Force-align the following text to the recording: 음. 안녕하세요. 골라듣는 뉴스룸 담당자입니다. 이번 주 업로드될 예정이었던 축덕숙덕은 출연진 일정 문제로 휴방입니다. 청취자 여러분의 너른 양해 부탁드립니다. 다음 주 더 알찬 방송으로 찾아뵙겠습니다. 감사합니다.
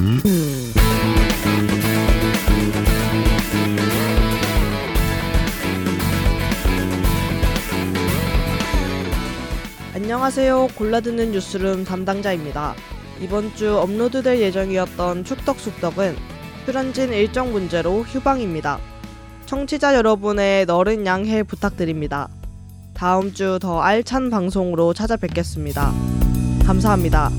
음. 0.00 0.72
안녕하세요. 9.94 10.68
골라듣는 10.76 11.32
뉴스룸 11.32 11.84
담당자입니다. 11.84 12.74
이번 13.20 13.54
주 13.54 13.76
업로드될 13.76 14.40
예정이었던 14.40 15.24
축덕숙덕은 15.24 16.16
출연진 16.64 17.12
일정 17.12 17.52
문제로 17.52 18.02
휴방입니다. 18.02 18.78
청취자 19.46 19.94
여러분의 19.96 20.66
너른 20.66 21.04
양해 21.06 21.42
부탁드립니다. 21.42 22.28
다음 22.94 23.32
주 23.32 23.58
더 23.60 23.80
알찬 23.80 24.30
방송으로 24.30 24.94
찾아뵙겠습니다. 24.94 25.92
감사합니다. 26.66 27.30